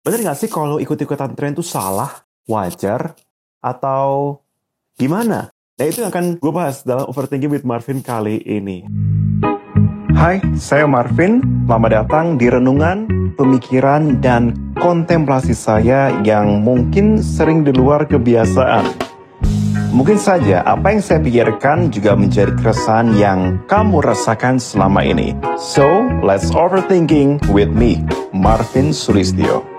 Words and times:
Bener 0.00 0.24
nggak 0.24 0.38
sih 0.40 0.48
kalau 0.48 0.80
ikut-ikutan 0.80 1.36
tren 1.36 1.52
itu 1.52 1.60
salah, 1.60 2.24
wajar, 2.48 3.12
atau 3.60 4.40
gimana? 4.96 5.52
Nah 5.52 5.84
itu 5.84 6.00
yang 6.00 6.08
akan 6.08 6.40
gue 6.40 6.52
bahas 6.56 6.80
dalam 6.88 7.04
Overthinking 7.04 7.52
with 7.52 7.68
Marvin 7.68 8.00
kali 8.00 8.40
ini. 8.48 8.88
Hai, 10.16 10.40
saya 10.56 10.88
Marvin. 10.88 11.44
Selamat 11.68 11.90
datang 11.92 12.40
di 12.40 12.48
renungan, 12.48 13.04
pemikiran, 13.36 14.24
dan 14.24 14.72
kontemplasi 14.80 15.52
saya 15.52 16.16
yang 16.24 16.64
mungkin 16.64 17.20
sering 17.20 17.60
di 17.68 17.76
luar 17.76 18.08
kebiasaan. 18.08 18.88
Mungkin 19.92 20.16
saja 20.16 20.64
apa 20.64 20.96
yang 20.96 21.04
saya 21.04 21.20
pikirkan 21.20 21.92
juga 21.92 22.16
menjadi 22.16 22.56
keresahan 22.56 23.20
yang 23.20 23.60
kamu 23.68 24.00
rasakan 24.00 24.56
selama 24.56 25.04
ini. 25.04 25.36
So, 25.60 26.08
let's 26.24 26.48
overthinking 26.56 27.52
with 27.52 27.68
me, 27.68 28.00
Marvin 28.32 28.96
Sulistyo. 28.96 29.69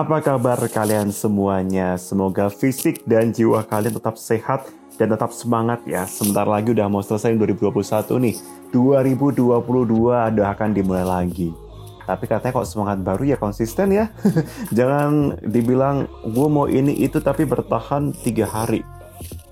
Apa 0.00 0.16
kabar 0.24 0.56
kalian 0.64 1.12
semuanya? 1.12 1.92
Semoga 2.00 2.48
fisik 2.48 3.04
dan 3.04 3.36
jiwa 3.36 3.60
kalian 3.60 4.00
tetap 4.00 4.16
sehat 4.16 4.64
dan 4.96 5.12
tetap 5.12 5.28
semangat 5.28 5.84
ya. 5.84 6.08
Sebentar 6.08 6.48
lagi 6.48 6.72
udah 6.72 6.88
mau 6.88 7.04
selesai 7.04 7.36
2021 7.36 8.08
nih. 8.16 8.36
2022 8.72 9.60
udah 9.60 10.46
akan 10.56 10.70
dimulai 10.72 11.04
lagi. 11.04 11.52
Tapi 12.08 12.24
katanya 12.24 12.56
kok 12.56 12.64
semangat 12.64 13.04
baru 13.04 13.28
ya 13.28 13.36
konsisten 13.36 13.92
ya. 13.92 14.08
Jangan 14.78 15.36
dibilang 15.44 16.08
gue 16.24 16.48
mau 16.48 16.64
ini 16.64 16.96
itu 16.96 17.20
tapi 17.20 17.44
bertahan 17.44 18.16
tiga 18.24 18.48
hari 18.48 18.80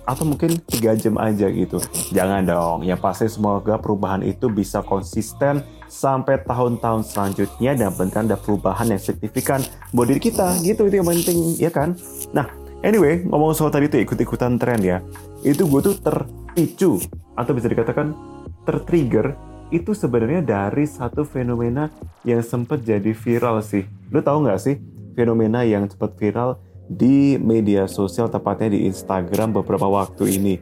atau 0.09 0.25
mungkin 0.25 0.57
tiga 0.65 0.97
jam 0.97 1.21
aja 1.21 1.53
gitu. 1.53 1.77
Jangan 2.17 2.49
dong. 2.49 2.79
Yang 2.89 3.01
pasti 3.05 3.27
semoga 3.29 3.77
perubahan 3.77 4.25
itu 4.25 4.49
bisa 4.49 4.81
konsisten 4.81 5.61
sampai 5.85 6.41
tahun-tahun 6.49 7.05
selanjutnya 7.05 7.77
dan 7.77 7.93
benar 7.93 8.25
ada 8.25 8.37
perubahan 8.41 8.89
yang 8.89 9.01
signifikan 9.01 9.61
buat 9.93 10.09
diri 10.09 10.25
kita. 10.25 10.57
Gitu 10.65 10.89
itu 10.89 10.97
yang 10.97 11.09
penting, 11.13 11.39
ya 11.61 11.69
kan? 11.69 11.93
Nah, 12.33 12.49
anyway, 12.81 13.21
ngomong 13.29 13.53
soal 13.53 13.69
tadi 13.69 13.93
tuh 13.93 14.01
ikut-ikutan 14.01 14.57
tren 14.57 14.81
ya. 14.81 15.05
Itu 15.45 15.69
gue 15.69 15.93
tuh 15.93 15.97
terpicu 16.01 17.05
atau 17.37 17.53
bisa 17.53 17.69
dikatakan 17.69 18.17
tertrigger 18.65 19.37
itu 19.69 19.93
sebenarnya 19.93 20.41
dari 20.41 20.89
satu 20.89 21.29
fenomena 21.29 21.93
yang 22.25 22.41
sempat 22.41 22.81
jadi 22.81 23.13
viral 23.13 23.61
sih. 23.61 23.85
Lu 24.09 24.25
tahu 24.25 24.49
nggak 24.49 24.61
sih 24.61 24.81
fenomena 25.13 25.61
yang 25.67 25.85
sempat 25.85 26.17
viral 26.17 26.57
di 26.89 27.37
media 27.37 27.85
sosial 27.85 28.33
tepatnya 28.33 28.73
di 28.73 28.89
Instagram 28.89 29.53
beberapa 29.61 29.85
waktu 29.87 30.41
ini. 30.41 30.55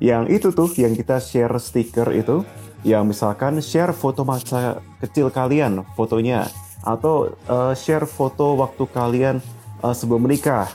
Yang 0.00 0.24
itu 0.32 0.48
tuh 0.52 0.68
yang 0.76 0.92
kita 0.92 1.20
share 1.20 1.56
stiker 1.60 2.08
itu, 2.12 2.44
yang 2.84 3.08
misalkan 3.08 3.60
share 3.60 3.92
foto 3.92 4.24
masa 4.24 4.80
kecil 5.00 5.28
kalian, 5.28 5.84
fotonya, 5.96 6.48
atau 6.84 7.32
uh, 7.48 7.72
share 7.76 8.08
foto 8.08 8.56
waktu 8.56 8.84
kalian 8.88 9.36
uh, 9.84 9.92
sebelum 9.92 10.24
menikah, 10.24 10.68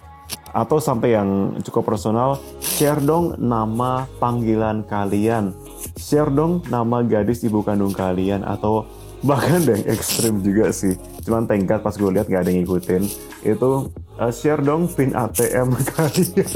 atau 0.53 0.77
sampai 0.77 1.17
yang 1.17 1.57
cukup 1.65 1.89
personal, 1.89 2.37
share 2.61 3.01
dong 3.01 3.33
nama 3.41 4.05
panggilan 4.21 4.85
kalian, 4.85 5.57
share 5.97 6.29
dong 6.29 6.61
nama 6.69 7.01
gadis 7.01 7.41
ibu 7.41 7.65
kandung 7.65 7.97
kalian, 7.97 8.45
atau 8.45 8.85
bahkan 9.25 9.65
yang 9.73 9.81
ekstrim 9.89 10.45
juga 10.45 10.69
sih. 10.69 10.93
Cuman 11.25 11.49
tengkat 11.49 11.81
pas 11.81 11.97
gue 11.97 12.09
lihat 12.13 12.29
gak 12.29 12.45
ada 12.45 12.49
yang 12.53 12.61
ngikutin. 12.61 13.03
Itu 13.41 13.89
uh, 14.19 14.31
share 14.31 14.61
dong 14.61 14.87
pin 14.91 15.11
ATM 15.11 15.75
kalian. 15.95 16.47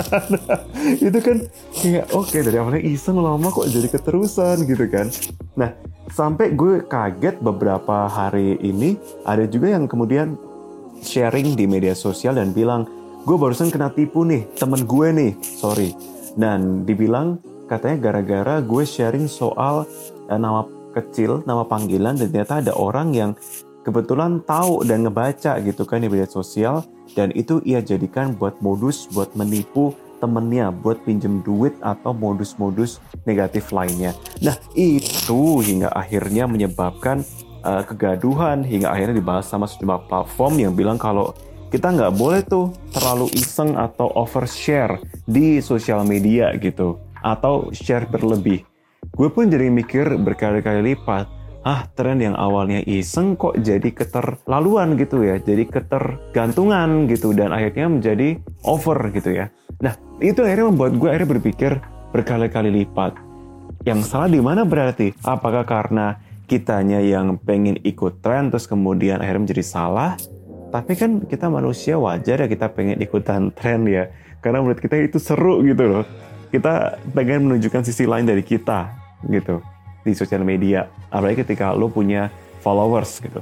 Itu 1.00 1.20
kan 1.20 1.38
kayak 1.76 2.06
oke 2.16 2.30
okay, 2.30 2.42
dari 2.44 2.58
awalnya 2.60 2.84
iseng 2.84 3.20
lama 3.20 3.48
kok 3.52 3.68
jadi 3.68 3.88
keterusan 3.92 4.64
gitu 4.68 4.86
kan. 4.88 5.08
Nah 5.60 5.72
sampai 6.10 6.56
gue 6.56 6.84
kaget 6.88 7.40
beberapa 7.40 8.10
hari 8.10 8.58
ini 8.64 8.98
ada 9.28 9.46
juga 9.46 9.72
yang 9.72 9.86
kemudian 9.86 10.36
sharing 11.00 11.56
di 11.56 11.70
media 11.70 11.96
sosial 11.96 12.36
dan 12.36 12.52
bilang 12.52 12.88
gue 13.24 13.36
barusan 13.36 13.70
kena 13.70 13.92
tipu 13.94 14.26
nih 14.26 14.48
temen 14.58 14.84
gue 14.88 15.08
nih 15.12 15.32
sorry. 15.42 15.94
Dan 16.40 16.88
dibilang 16.88 17.42
katanya 17.68 18.10
gara-gara 18.10 18.56
gue 18.64 18.84
sharing 18.88 19.28
soal 19.28 19.86
uh, 20.30 20.40
nama 20.40 20.66
kecil 20.90 21.46
nama 21.46 21.62
panggilan 21.70 22.18
dan 22.18 22.34
ternyata 22.34 22.66
ada 22.66 22.74
orang 22.74 23.14
yang 23.14 23.32
kebetulan 23.86 24.42
tahu 24.44 24.84
dan 24.84 25.06
ngebaca 25.06 25.62
gitu 25.62 25.86
kan 25.86 26.02
di 26.02 26.10
media 26.10 26.28
sosial 26.28 26.82
dan 27.18 27.34
itu 27.34 27.62
ia 27.66 27.80
jadikan 27.82 28.36
buat 28.36 28.58
modus 28.60 29.10
buat 29.12 29.34
menipu 29.34 29.96
temennya 30.20 30.70
buat 30.70 31.00
pinjem 31.08 31.40
duit 31.48 31.74
atau 31.80 32.12
modus-modus 32.12 33.00
negatif 33.24 33.72
lainnya. 33.72 34.12
Nah 34.44 34.60
itu 34.76 35.64
hingga 35.64 35.90
akhirnya 35.96 36.46
menyebabkan 36.46 37.24
uh, 37.64 37.82
kegaduhan 37.88 38.62
hingga 38.62 38.92
akhirnya 38.92 39.24
dibahas 39.24 39.48
sama 39.48 39.66
sejumlah 39.66 40.12
platform 40.12 40.60
yang 40.60 40.74
bilang 40.76 41.00
kalau 41.00 41.32
kita 41.72 41.96
nggak 41.96 42.14
boleh 42.20 42.44
tuh 42.44 42.76
terlalu 42.92 43.32
iseng 43.38 43.80
atau 43.80 44.12
overshare 44.18 45.00
di 45.24 45.64
sosial 45.64 46.04
media 46.04 46.52
gitu 46.60 47.00
atau 47.24 47.72
share 47.72 48.10
berlebih 48.10 48.68
gue 49.16 49.30
pun 49.32 49.50
jadi 49.52 49.68
mikir 49.68 50.06
berkali-kali 50.22 50.94
lipat, 50.94 51.28
ah 51.70 51.86
tren 51.94 52.18
yang 52.18 52.34
awalnya 52.34 52.82
iseng 52.90 53.38
kok 53.38 53.54
jadi 53.62 53.94
keterlaluan 53.94 54.98
gitu 54.98 55.22
ya, 55.22 55.38
jadi 55.38 55.70
ketergantungan 55.70 57.06
gitu 57.06 57.30
dan 57.38 57.54
akhirnya 57.54 57.86
menjadi 57.86 58.42
over 58.66 58.98
gitu 59.14 59.38
ya. 59.38 59.54
Nah 59.78 59.94
itu 60.18 60.42
akhirnya 60.42 60.74
membuat 60.74 60.98
gue 60.98 61.08
akhirnya 61.14 61.30
berpikir 61.38 61.72
berkali-kali 62.10 62.74
lipat. 62.74 63.14
Yang 63.86 64.10
salah 64.10 64.26
di 64.34 64.42
mana 64.42 64.66
berarti? 64.66 65.14
Apakah 65.22 65.62
karena 65.62 66.18
kitanya 66.50 66.98
yang 67.06 67.38
pengen 67.38 67.78
ikut 67.86 68.26
tren 68.26 68.50
terus 68.50 68.66
kemudian 68.66 69.22
akhirnya 69.22 69.46
menjadi 69.46 69.62
salah? 69.62 70.18
Tapi 70.74 70.98
kan 70.98 71.22
kita 71.30 71.54
manusia 71.54 72.02
wajar 72.02 72.42
ya 72.42 72.48
kita 72.50 72.74
pengen 72.74 72.98
ikutan 72.98 73.54
tren 73.54 73.86
ya. 73.86 74.10
Karena 74.42 74.66
menurut 74.66 74.82
kita 74.82 74.98
itu 74.98 75.22
seru 75.22 75.62
gitu 75.62 75.86
loh. 75.86 76.06
Kita 76.50 76.98
pengen 77.14 77.46
menunjukkan 77.46 77.86
sisi 77.86 78.10
lain 78.10 78.26
dari 78.26 78.42
kita 78.42 78.90
gitu 79.30 79.62
di 80.02 80.18
sosial 80.18 80.42
media 80.42 80.90
apalagi 81.10 81.46
ketika 81.46 81.74
lo 81.74 81.90
punya 81.90 82.34
followers 82.62 83.22
gitu. 83.22 83.42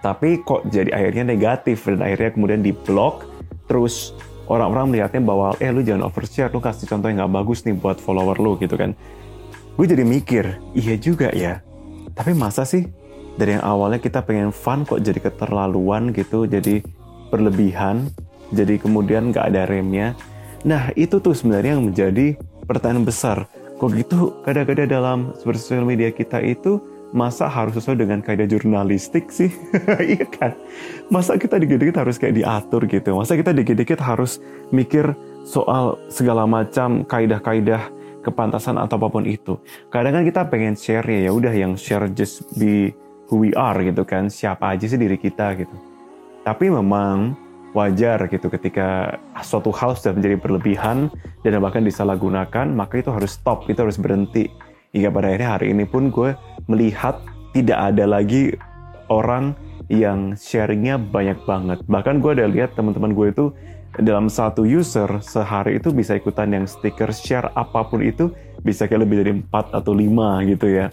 Tapi 0.00 0.40
kok 0.40 0.64
jadi 0.72 0.96
akhirnya 0.96 1.24
negatif 1.28 1.84
dan 1.84 2.00
akhirnya 2.00 2.30
kemudian 2.32 2.60
di 2.64 2.72
blog 2.72 3.28
terus 3.68 4.16
orang-orang 4.48 4.96
melihatnya 4.96 5.22
bahwa 5.22 5.54
eh 5.60 5.68
lu 5.68 5.84
jangan 5.84 6.08
overshare 6.08 6.50
lu 6.50 6.58
kasih 6.58 6.88
contoh 6.88 7.12
yang 7.12 7.24
nggak 7.24 7.34
bagus 7.36 7.62
nih 7.68 7.76
buat 7.76 8.00
follower 8.00 8.40
lu 8.40 8.56
gitu 8.56 8.74
kan. 8.80 8.96
Gue 9.76 9.86
jadi 9.88 10.04
mikir 10.04 10.60
iya 10.76 10.96
juga 10.96 11.32
ya 11.32 11.60
tapi 12.14 12.34
masa 12.34 12.66
sih 12.66 12.84
dari 13.38 13.56
yang 13.56 13.64
awalnya 13.64 14.02
kita 14.02 14.20
pengen 14.26 14.52
fun 14.52 14.84
kok 14.84 15.00
jadi 15.00 15.16
keterlaluan 15.22 16.12
gitu 16.12 16.44
jadi 16.44 16.82
berlebihan 17.30 18.10
jadi 18.50 18.82
kemudian 18.82 19.30
nggak 19.30 19.54
ada 19.54 19.62
remnya? 19.64 20.18
Nah 20.66 20.90
itu 20.98 21.22
tuh 21.22 21.32
sebenarnya 21.32 21.78
yang 21.78 21.86
menjadi 21.86 22.34
pertanyaan 22.66 23.06
besar 23.06 23.46
Kok 23.80 23.96
gitu 23.96 24.36
kadang-kadang 24.44 24.92
dalam 24.92 25.18
sosial 25.40 25.88
media 25.88 26.12
kita 26.12 26.36
itu 26.44 26.76
masa 27.16 27.48
harus 27.48 27.80
sesuai 27.80 28.04
dengan 28.04 28.20
kaidah 28.20 28.44
jurnalistik 28.44 29.32
sih? 29.32 29.48
iya 30.04 30.28
kan? 30.28 30.52
Masa 31.08 31.40
kita 31.40 31.56
dikit-dikit 31.56 31.96
harus 31.96 32.20
kayak 32.20 32.36
diatur 32.36 32.84
gitu? 32.84 33.16
Masa 33.16 33.40
kita 33.40 33.56
dikit-dikit 33.56 33.96
harus 34.04 34.36
mikir 34.68 35.16
soal 35.48 35.96
segala 36.12 36.44
macam 36.44 37.08
kaidah-kaidah 37.08 37.88
kepantasan 38.20 38.76
atau 38.76 39.00
apa 39.00 39.08
pun 39.08 39.24
itu. 39.24 39.56
Kadang 39.88 40.20
kan 40.20 40.24
kita 40.28 40.44
pengen 40.52 40.76
share 40.76 41.08
ya, 41.08 41.26
ya 41.28 41.32
udah 41.32 41.54
yang 41.56 41.72
share 41.72 42.04
just 42.12 42.44
be 42.60 42.92
who 43.32 43.40
we 43.40 43.56
are 43.56 43.80
gitu 43.80 44.04
kan, 44.04 44.28
siapa 44.28 44.76
aja 44.76 44.84
sih 44.84 45.00
diri 45.00 45.16
kita 45.16 45.56
gitu. 45.56 45.72
Tapi 46.44 46.68
memang 46.68 47.32
wajar 47.70 48.26
gitu 48.26 48.50
ketika 48.50 49.18
suatu 49.46 49.70
hal 49.70 49.94
sudah 49.94 50.18
menjadi 50.18 50.36
berlebihan 50.42 51.10
dan 51.46 51.62
bahkan 51.62 51.86
disalahgunakan 51.86 52.66
maka 52.74 52.98
itu 52.98 53.10
harus 53.14 53.38
stop 53.38 53.70
itu 53.70 53.80
harus 53.82 53.98
berhenti. 53.98 54.50
Hingga 54.90 55.10
pada 55.14 55.26
akhirnya 55.30 55.50
hari 55.54 55.66
ini 55.70 55.84
pun 55.86 56.10
gue 56.10 56.34
melihat 56.66 57.22
tidak 57.54 57.78
ada 57.78 58.04
lagi 58.10 58.58
orang 59.06 59.54
yang 59.86 60.34
sharingnya 60.34 60.98
banyak 60.98 61.38
banget. 61.46 61.78
Bahkan 61.86 62.22
gue 62.22 62.30
ada 62.38 62.46
lihat 62.50 62.74
teman-teman 62.74 63.14
gue 63.14 63.26
itu 63.30 63.44
dalam 63.98 64.30
satu 64.30 64.62
user 64.62 65.18
sehari 65.18 65.82
itu 65.82 65.90
bisa 65.90 66.14
ikutan 66.14 66.54
yang 66.54 66.64
stiker 66.66 67.10
share 67.10 67.50
apa 67.58 67.86
pun 67.86 68.02
itu 68.02 68.30
bisa 68.62 68.86
kayak 68.86 69.02
lebih 69.02 69.16
dari 69.22 69.32
4 69.42 69.78
atau 69.78 69.92
5 69.94 70.50
gitu 70.54 70.66
ya. 70.70 70.86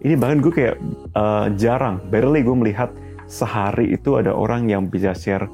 Ini 0.00 0.14
bahkan 0.16 0.38
gue 0.40 0.52
kayak 0.52 0.76
uh, 1.12 1.46
jarang 1.56 2.00
barely 2.08 2.40
gue 2.44 2.56
melihat 2.56 2.90
sehari 3.28 3.92
itu 3.92 4.16
ada 4.16 4.32
orang 4.32 4.66
yang 4.72 4.88
bisa 4.88 5.12
share 5.12 5.44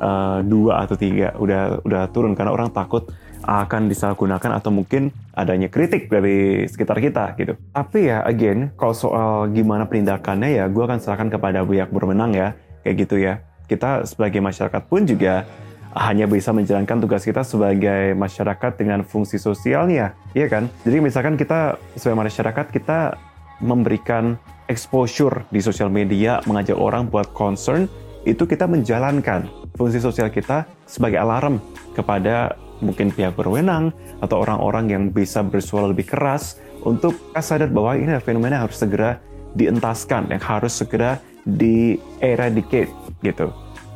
uh, 0.00 0.40
dua 0.42 0.88
atau 0.88 0.96
tiga 0.96 1.36
udah 1.36 1.84
udah 1.84 2.02
turun 2.10 2.32
karena 2.34 2.50
orang 2.50 2.72
takut 2.72 3.06
akan 3.40 3.88
disalahgunakan 3.88 4.60
atau 4.60 4.68
mungkin 4.68 5.08
adanya 5.32 5.72
kritik 5.72 6.12
dari 6.12 6.68
sekitar 6.68 7.00
kita 7.00 7.32
gitu. 7.40 7.56
Tapi 7.72 8.12
ya 8.12 8.20
again, 8.24 8.72
kalau 8.76 8.92
soal 8.92 9.48
gimana 9.52 9.88
penindakannya 9.88 10.60
ya 10.60 10.64
gue 10.68 10.84
akan 10.84 11.00
serahkan 11.00 11.32
kepada 11.32 11.64
pihak 11.64 11.88
berwenang 11.88 12.36
ya, 12.36 12.52
kayak 12.84 12.96
gitu 13.08 13.16
ya. 13.16 13.40
Kita 13.64 14.04
sebagai 14.04 14.44
masyarakat 14.44 14.82
pun 14.84 15.08
juga 15.08 15.48
hanya 15.96 16.28
bisa 16.30 16.54
menjalankan 16.54 17.02
tugas 17.02 17.26
kita 17.26 17.42
sebagai 17.42 18.14
masyarakat 18.14 18.72
dengan 18.78 19.02
fungsi 19.02 19.42
sosialnya, 19.42 20.14
iya 20.38 20.46
kan? 20.46 20.70
Jadi 20.86 21.02
misalkan 21.02 21.34
kita 21.34 21.80
sebagai 21.98 22.30
masyarakat 22.30 22.66
kita 22.70 23.18
memberikan 23.58 24.38
exposure 24.70 25.42
di 25.50 25.58
sosial 25.58 25.90
media, 25.90 26.38
mengajak 26.46 26.78
orang 26.78 27.10
buat 27.10 27.34
concern, 27.34 27.90
itu 28.22 28.46
kita 28.46 28.70
menjalankan 28.70 29.50
fungsi 29.80 29.96
sosial 29.96 30.28
kita 30.28 30.68
sebagai 30.84 31.16
alarm 31.16 31.56
kepada 31.96 32.52
mungkin 32.84 33.08
pihak 33.08 33.32
berwenang 33.32 33.96
atau 34.20 34.44
orang-orang 34.44 34.92
yang 34.92 35.02
bisa 35.08 35.40
bersuara 35.40 35.88
lebih 35.88 36.04
keras 36.04 36.60
untuk 36.84 37.16
sadar 37.40 37.72
bahwa 37.72 37.96
ini 37.96 38.12
fenomena 38.20 38.60
harus 38.60 38.76
segera 38.76 39.16
dientaskan, 39.56 40.28
yang 40.28 40.42
harus 40.44 40.76
segera 40.76 41.16
di 41.48 41.96
eradicate 42.20 42.92
gitu. 43.24 43.48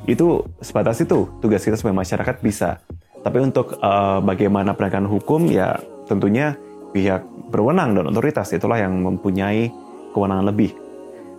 Itu 0.08 0.48
sebatas 0.64 1.04
itu 1.04 1.28
tugas 1.44 1.60
kita 1.60 1.76
sebagai 1.76 2.00
masyarakat 2.00 2.36
bisa. 2.40 2.80
Tapi 3.20 3.40
untuk 3.40 3.76
uh, 3.80 4.20
bagaimana 4.24 4.72
penegakan 4.72 5.08
hukum 5.08 5.48
ya 5.48 5.80
tentunya 6.08 6.56
pihak 6.92 7.24
berwenang 7.48 7.96
dan 7.96 8.08
otoritas 8.08 8.52
itulah 8.52 8.80
yang 8.80 9.00
mempunyai 9.00 9.72
kewenangan 10.12 10.48
lebih. 10.48 10.76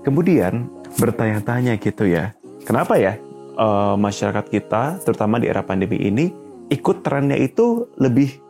Kemudian 0.02 0.70
bertanya-tanya 0.98 1.78
gitu 1.82 2.10
ya, 2.10 2.34
kenapa 2.66 2.98
ya 2.98 3.18
uh, 3.56 3.96
masyarakat 4.00 4.46
kita 4.52 5.02
terutama 5.04 5.42
di 5.42 5.50
era 5.50 5.66
pandemi 5.66 5.98
ini 6.00 6.32
ikut 6.70 7.02
trennya 7.06 7.38
itu 7.40 7.90
lebih 8.00 8.42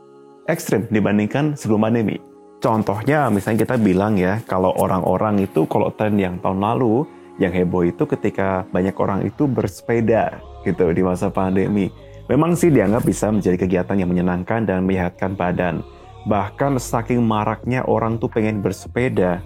ekstrim 0.46 0.86
dibandingkan 0.90 1.58
sebelum 1.58 1.90
pandemi. 1.90 2.18
Contohnya 2.64 3.30
misalnya 3.30 3.68
kita 3.68 3.76
bilang 3.78 4.18
ya, 4.18 4.42
kalau 4.50 4.74
orang-orang 4.80 5.44
itu 5.46 5.70
kalau 5.70 5.92
tren 5.94 6.18
yang 6.18 6.42
tahun 6.42 6.64
lalu, 6.64 7.06
yang 7.38 7.52
heboh 7.52 7.84
itu 7.86 8.08
ketika 8.08 8.64
banyak 8.72 8.96
orang 8.96 9.28
itu 9.28 9.46
bersepeda 9.46 10.40
gitu 10.64 10.90
di 10.96 11.02
masa 11.04 11.30
pandemi. 11.30 11.92
Memang 12.26 12.58
sih 12.58 12.74
dianggap 12.74 13.06
bisa 13.06 13.30
menjadi 13.30 13.58
kegiatan 13.60 14.02
yang 14.02 14.10
menyenangkan 14.10 14.66
dan 14.66 14.82
menyehatkan 14.82 15.38
badan. 15.38 15.86
Bahkan 16.26 16.82
saking 16.82 17.22
maraknya 17.22 17.86
orang 17.86 18.18
tuh 18.18 18.34
pengen 18.34 18.66
bersepeda, 18.66 19.46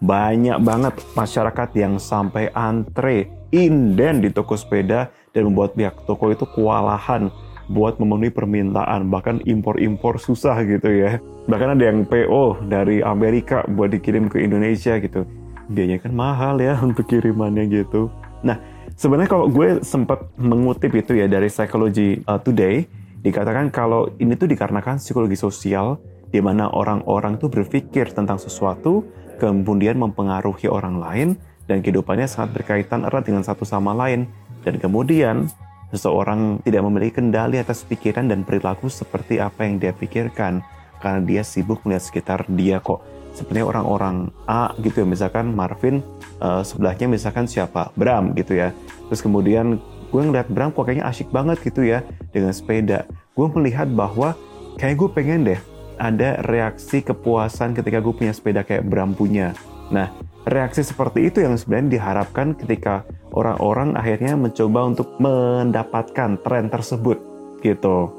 banyak 0.00 0.56
banget 0.64 0.96
masyarakat 1.12 1.68
yang 1.76 2.00
sampai 2.00 2.48
antre 2.56 3.28
inden 3.56 4.20
di 4.20 4.28
toko 4.28 4.52
sepeda 4.52 5.08
dan 5.32 5.48
membuat 5.48 5.72
pihak 5.72 6.04
toko 6.04 6.28
itu 6.28 6.44
kewalahan 6.52 7.32
buat 7.72 7.98
memenuhi 7.98 8.30
permintaan. 8.30 9.08
Bahkan 9.08 9.48
impor-impor 9.48 10.20
susah 10.20 10.60
gitu 10.68 10.86
ya. 10.92 11.18
Bahkan 11.48 11.78
ada 11.78 11.84
yang 11.88 12.04
PO 12.06 12.68
dari 12.68 13.00
Amerika 13.00 13.64
buat 13.66 13.90
dikirim 13.90 14.28
ke 14.28 14.44
Indonesia 14.44 14.98
gitu. 15.00 15.26
Biayanya 15.66 16.06
kan 16.06 16.12
mahal 16.14 16.62
ya 16.62 16.78
untuk 16.86 17.08
kirimannya 17.08 17.66
gitu. 17.72 18.12
Nah 18.46 18.60
sebenarnya 18.94 19.30
kalau 19.30 19.46
gue 19.50 19.82
sempat 19.82 20.30
mengutip 20.38 20.94
itu 20.94 21.18
ya 21.18 21.26
dari 21.26 21.50
Psychology 21.50 22.22
uh, 22.28 22.38
Today 22.38 22.86
dikatakan 23.26 23.74
kalau 23.74 24.06
ini 24.22 24.38
tuh 24.38 24.46
dikarenakan 24.46 25.02
psikologi 25.02 25.34
sosial 25.34 25.98
di 26.30 26.38
mana 26.38 26.70
orang-orang 26.70 27.38
tuh 27.42 27.50
berpikir 27.50 28.14
tentang 28.14 28.38
sesuatu 28.38 29.02
kemudian 29.42 29.98
mempengaruhi 29.98 30.70
orang 30.70 30.96
lain 31.02 31.28
dan 31.66 31.82
kehidupannya 31.82 32.30
sangat 32.30 32.62
berkaitan 32.62 33.06
erat 33.06 33.26
dengan 33.26 33.42
satu 33.42 33.66
sama 33.66 33.94
lain 33.94 34.30
dan 34.62 34.78
kemudian 34.78 35.50
Seseorang 35.94 36.58
tidak 36.66 36.82
memiliki 36.82 37.22
kendali 37.22 37.62
atas 37.62 37.86
pikiran 37.86 38.26
dan 38.26 38.42
perilaku 38.42 38.90
seperti 38.90 39.38
apa 39.38 39.62
yang 39.62 39.78
dia 39.78 39.94
pikirkan 39.94 40.58
karena 40.98 41.20
dia 41.22 41.42
sibuk 41.46 41.78
melihat 41.86 42.02
sekitar 42.02 42.42
dia 42.50 42.82
kok. 42.82 43.06
Sepertinya 43.30 43.68
orang-orang 43.70 44.32
A 44.48 44.72
gitu 44.80 45.04
ya, 45.04 45.06
misalkan 45.06 45.54
Marvin 45.54 46.02
uh, 46.42 46.64
sebelahnya 46.66 47.06
misalkan 47.06 47.46
siapa? 47.46 47.94
Bram 47.94 48.34
gitu 48.34 48.58
ya. 48.58 48.74
Terus 49.06 49.22
kemudian 49.22 49.78
gue 50.10 50.22
ngeliat 50.26 50.50
Bram 50.50 50.74
kok 50.74 50.90
kayaknya 50.90 51.06
asyik 51.06 51.30
banget 51.30 51.62
gitu 51.62 51.86
ya 51.86 52.02
dengan 52.34 52.50
sepeda. 52.50 53.06
Gue 53.38 53.46
melihat 53.54 53.86
bahwa 53.86 54.34
kayak 54.82 54.98
gue 54.98 55.08
pengen 55.14 55.40
deh 55.46 55.60
ada 56.02 56.42
reaksi 56.50 56.98
kepuasan 56.98 57.78
ketika 57.78 58.02
gue 58.02 58.10
punya 58.10 58.34
sepeda 58.34 58.66
kayak 58.66 58.82
Bram 58.82 59.14
punya. 59.14 59.54
Nah, 59.94 60.10
reaksi 60.46 60.86
seperti 60.86 61.28
itu 61.28 61.42
yang 61.42 61.58
sebenarnya 61.58 61.98
diharapkan 61.98 62.54
ketika 62.54 63.02
orang-orang 63.34 63.98
akhirnya 63.98 64.38
mencoba 64.38 64.80
untuk 64.86 65.18
mendapatkan 65.18 66.38
tren 66.40 66.70
tersebut 66.70 67.18
gitu. 67.60 68.14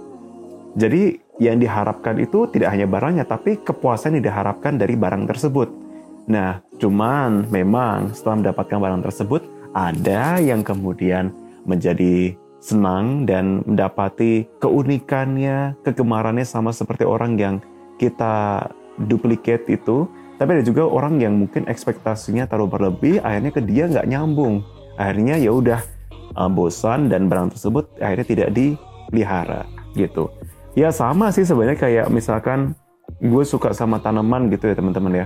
Jadi 0.77 1.23
yang 1.39 1.57
diharapkan 1.57 2.19
itu 2.19 2.49
tidak 2.51 2.75
hanya 2.75 2.85
barangnya 2.85 3.25
tapi 3.25 3.57
kepuasan 3.63 4.19
yang 4.19 4.27
diharapkan 4.27 4.75
dari 4.75 4.99
barang 4.99 5.25
tersebut. 5.25 5.69
Nah, 6.27 6.59
cuman 6.75 7.47
memang 7.47 8.11
setelah 8.11 8.43
mendapatkan 8.43 8.77
barang 8.77 9.01
tersebut 9.07 9.41
ada 9.71 10.43
yang 10.43 10.61
kemudian 10.61 11.31
menjadi 11.63 12.35
senang 12.59 13.23
dan 13.23 13.63
mendapati 13.63 14.49
keunikannya, 14.59 15.77
kegemarannya 15.87 16.43
sama 16.43 16.75
seperti 16.75 17.07
orang 17.07 17.39
yang 17.39 17.55
kita 17.95 18.67
duplicate 19.07 19.69
itu. 19.71 20.09
Tapi 20.37 20.61
ada 20.61 20.63
juga 20.63 20.85
orang 20.85 21.17
yang 21.17 21.33
mungkin 21.33 21.65
ekspektasinya 21.65 22.45
terlalu 22.45 22.69
berlebih, 22.77 23.13
akhirnya 23.25 23.51
ke 23.51 23.61
dia 23.65 23.89
nggak 23.89 24.05
nyambung. 24.05 24.61
Akhirnya 24.97 25.41
ya 25.41 25.49
udah 25.49 25.81
uh, 26.37 26.49
bosan 26.49 27.09
dan 27.09 27.25
barang 27.25 27.57
tersebut 27.57 27.89
akhirnya 27.97 28.27
tidak 28.29 28.49
dipelihara 28.53 29.65
gitu. 29.97 30.29
Ya 30.77 30.93
sama 30.93 31.33
sih 31.33 31.41
sebenarnya 31.41 31.81
kayak 31.81 32.05
misalkan 32.13 32.77
gue 33.17 33.43
suka 33.45 33.73
sama 33.73 33.97
tanaman 33.97 34.53
gitu 34.53 34.69
ya 34.69 34.77
teman-teman 34.77 35.25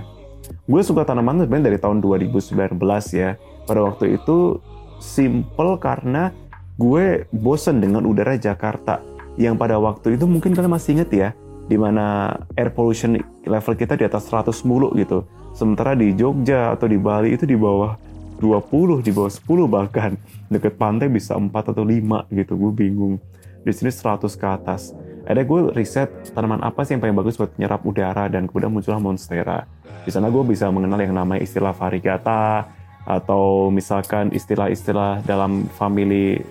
Gue 0.64 0.80
suka 0.80 1.04
tanaman 1.04 1.44
sebenarnya 1.44 1.76
dari 1.76 1.78
tahun 1.78 2.00
2019 2.00 2.80
ya. 3.12 3.36
Pada 3.68 3.80
waktu 3.84 4.16
itu 4.16 4.64
simple 4.96 5.76
karena 5.76 6.32
gue 6.80 7.28
bosen 7.36 7.84
dengan 7.84 8.08
udara 8.08 8.40
Jakarta. 8.40 9.04
Yang 9.36 9.54
pada 9.60 9.76
waktu 9.76 10.16
itu 10.16 10.24
mungkin 10.24 10.56
kalian 10.56 10.72
masih 10.72 10.96
inget 10.96 11.10
ya 11.12 11.28
di 11.66 11.76
mana 11.78 12.34
air 12.58 12.70
pollution 12.74 13.18
level 13.46 13.74
kita 13.78 13.94
di 13.94 14.04
atas 14.06 14.26
100 14.30 14.52
mulu 14.66 14.90
gitu. 14.98 15.26
Sementara 15.52 15.92
di 15.92 16.16
Jogja 16.16 16.72
atau 16.72 16.88
di 16.88 16.96
Bali 16.96 17.36
itu 17.36 17.44
di 17.44 17.54
bawah 17.54 17.94
20 18.42 19.06
di 19.06 19.12
bawah 19.14 19.30
10 19.30 19.70
bahkan. 19.70 20.12
Deket 20.50 20.74
pantai 20.74 21.06
bisa 21.06 21.38
4 21.38 21.52
atau 21.52 21.84
5 21.86 22.26
gitu 22.34 22.52
gue 22.58 22.72
bingung. 22.74 23.14
Di 23.62 23.70
sini 23.70 23.94
100 23.94 24.26
ke 24.34 24.46
atas. 24.48 24.90
Ada 25.22 25.46
gue 25.46 25.70
riset 25.78 26.10
tanaman 26.34 26.58
apa 26.66 26.82
sih 26.82 26.98
yang 26.98 27.02
paling 27.02 27.14
bagus 27.14 27.38
buat 27.38 27.54
menyerap 27.54 27.86
udara 27.86 28.26
dan 28.26 28.50
kemudian 28.50 28.74
muncullah 28.74 28.98
monstera. 28.98 29.70
Di 30.02 30.10
sana 30.10 30.26
gue 30.34 30.42
bisa 30.42 30.66
mengenal 30.66 30.98
yang 30.98 31.14
namanya 31.14 31.46
istilah 31.46 31.70
variegata 31.70 32.66
atau 33.06 33.70
misalkan 33.70 34.34
istilah-istilah 34.34 35.22
dalam 35.22 35.70
family 35.78 36.42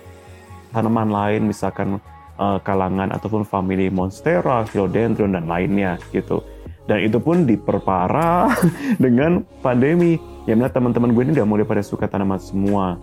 tanaman 0.72 1.12
lain 1.12 1.52
misalkan 1.52 2.00
uh, 2.42 2.58
kalangan 2.66 3.14
ataupun 3.14 3.46
family 3.46 3.94
monstera, 3.94 4.66
philodendron 4.66 5.38
dan 5.38 5.46
lainnya 5.46 6.01
gitu. 6.10 6.42
Dan 6.89 7.06
itu 7.06 7.22
pun 7.22 7.46
diperparah 7.46 8.58
dengan 9.04 9.46
pandemi. 9.62 10.18
Ya 10.50 10.58
mana 10.58 10.74
teman-teman 10.74 11.13
gue 11.13 11.24
ini 11.30 11.34
udah 11.38 11.46
mulai 11.46 11.65
pada 11.70 11.86
suka 11.86 12.10
tanaman 12.10 12.42
semua. 12.42 12.98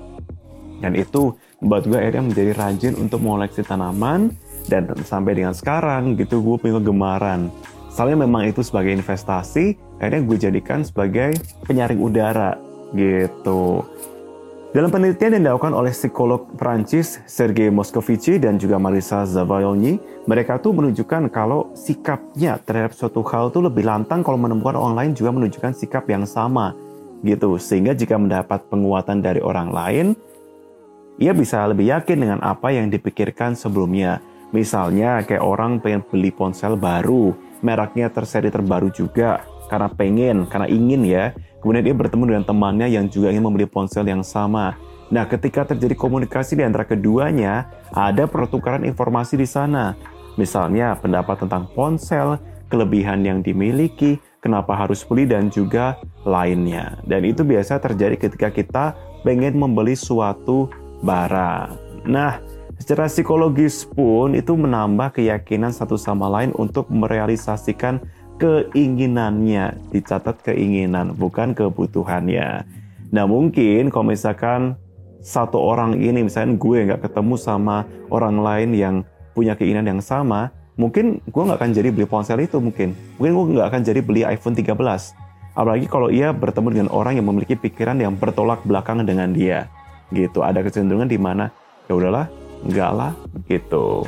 Dan 0.82 0.98
itu 0.98 1.38
membuat 1.62 1.86
gue 1.86 1.98
akhirnya 1.98 2.24
menjadi 2.26 2.52
rajin 2.58 2.94
untuk 2.98 3.22
mengoleksi 3.22 3.62
tanaman. 3.62 4.34
Dan 4.66 4.90
sampai 5.06 5.38
dengan 5.38 5.54
sekarang 5.54 6.18
gitu 6.18 6.42
gue 6.42 6.58
punya 6.58 6.82
kegemaran. 6.82 7.48
Soalnya 7.94 8.26
memang 8.26 8.50
itu 8.50 8.60
sebagai 8.60 8.92
investasi 8.92 9.78
akhirnya 9.98 10.22
gue 10.26 10.36
jadikan 10.38 10.86
sebagai 10.86 11.34
penyaring 11.66 11.98
udara 11.98 12.54
gitu 12.94 13.82
dalam 14.68 14.92
penelitian 14.92 15.40
yang 15.40 15.42
dilakukan 15.48 15.72
oleh 15.72 15.96
psikolog 15.96 16.44
Prancis 16.60 17.24
Sergei 17.24 17.72
Moscovici 17.72 18.36
dan 18.36 18.60
juga 18.60 18.76
Marisa 18.76 19.24
Zavaiolny, 19.24 19.96
mereka 20.28 20.60
tuh 20.60 20.76
menunjukkan 20.76 21.32
kalau 21.32 21.72
sikapnya 21.72 22.60
terhadap 22.60 22.92
suatu 22.92 23.24
hal 23.24 23.48
tuh 23.48 23.64
lebih 23.64 23.88
lantang 23.88 24.20
kalau 24.20 24.36
menemukan 24.36 24.76
orang 24.76 24.94
lain 24.94 25.10
juga 25.16 25.32
menunjukkan 25.32 25.72
sikap 25.72 26.04
yang 26.12 26.28
sama 26.28 26.76
gitu. 27.24 27.56
Sehingga 27.56 27.96
jika 27.96 28.20
mendapat 28.20 28.68
penguatan 28.68 29.24
dari 29.24 29.40
orang 29.40 29.72
lain, 29.72 30.06
ia 31.16 31.32
bisa 31.32 31.64
lebih 31.64 31.88
yakin 31.88 32.28
dengan 32.28 32.38
apa 32.44 32.68
yang 32.68 32.92
dipikirkan 32.92 33.56
sebelumnya. 33.56 34.20
Misalnya 34.52 35.24
kayak 35.24 35.48
orang 35.48 35.80
pengen 35.80 36.04
beli 36.04 36.28
ponsel 36.28 36.76
baru, 36.76 37.32
mereknya 37.64 38.12
terseri 38.12 38.52
terbaru 38.52 38.92
juga, 38.92 39.40
karena 39.72 39.88
pengen, 39.88 40.44
karena 40.44 40.68
ingin 40.68 41.02
ya. 41.08 41.32
Kemudian 41.58 41.84
dia 41.90 41.96
bertemu 41.96 42.24
dengan 42.34 42.44
temannya 42.46 42.88
yang 42.90 43.10
juga 43.10 43.34
ingin 43.34 43.44
membeli 43.44 43.66
ponsel 43.66 44.06
yang 44.06 44.22
sama. 44.22 44.78
Nah, 45.08 45.24
ketika 45.24 45.64
terjadi 45.64 45.96
komunikasi 45.96 46.60
di 46.60 46.62
antara 46.62 46.84
keduanya, 46.84 47.66
ada 47.90 48.28
pertukaran 48.28 48.84
informasi 48.84 49.40
di 49.40 49.48
sana. 49.48 49.96
Misalnya 50.38 50.94
pendapat 51.00 51.42
tentang 51.42 51.66
ponsel, 51.72 52.38
kelebihan 52.68 53.24
yang 53.24 53.40
dimiliki, 53.40 54.20
kenapa 54.38 54.76
harus 54.76 55.02
beli 55.02 55.26
dan 55.26 55.48
juga 55.48 55.98
lainnya. 56.22 57.00
Dan 57.08 57.24
itu 57.24 57.42
biasa 57.42 57.80
terjadi 57.82 58.14
ketika 58.20 58.48
kita 58.52 58.84
pengen 59.26 59.58
membeli 59.58 59.98
suatu 59.98 60.70
barang. 61.02 62.04
Nah, 62.06 62.38
secara 62.78 63.10
psikologis 63.10 63.82
pun 63.88 64.36
itu 64.36 64.54
menambah 64.54 65.18
keyakinan 65.18 65.74
satu 65.74 65.98
sama 65.98 66.30
lain 66.30 66.54
untuk 66.54 66.86
merealisasikan 66.92 67.98
keinginannya. 68.38 69.92
Dicatat 69.92 70.40
keinginan, 70.46 71.18
bukan 71.18 71.52
kebutuhannya. 71.52 72.64
Nah, 73.10 73.24
mungkin 73.26 73.90
kalau 73.90 74.14
misalkan 74.14 74.78
satu 75.18 75.58
orang 75.58 75.98
ini 75.98 76.24
misalnya 76.24 76.56
gue 76.56 76.78
nggak 76.88 77.10
ketemu 77.10 77.34
sama 77.36 77.84
orang 78.08 78.38
lain 78.40 78.70
yang 78.72 78.94
punya 79.34 79.58
keinginan 79.58 79.84
yang 79.86 80.00
sama, 80.00 80.54
mungkin 80.78 81.18
gue 81.26 81.42
nggak 81.42 81.58
akan 81.58 81.72
jadi 81.74 81.88
beli 81.90 82.06
ponsel 82.06 82.38
itu 82.40 82.62
mungkin. 82.62 82.94
Mungkin 83.18 83.32
gue 83.34 83.44
nggak 83.58 83.68
akan 83.74 83.82
jadi 83.82 84.00
beli 84.00 84.22
iPhone 84.24 84.54
13. 84.54 84.72
Apalagi 85.58 85.90
kalau 85.90 86.08
ia 86.08 86.30
bertemu 86.30 86.68
dengan 86.70 86.88
orang 86.94 87.18
yang 87.18 87.26
memiliki 87.26 87.58
pikiran 87.58 87.98
yang 87.98 88.14
bertolak 88.14 88.62
belakang 88.62 89.02
dengan 89.02 89.34
dia. 89.34 89.66
Gitu, 90.14 90.40
ada 90.40 90.62
kecenderungan 90.62 91.10
di 91.10 91.18
mana 91.18 91.50
ya 91.90 91.98
udahlah, 91.98 92.30
enggak 92.62 92.90
lah, 92.94 93.12
gitu. 93.50 94.06